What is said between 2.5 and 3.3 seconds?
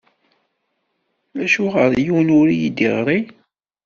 yi-d-iɣṛi?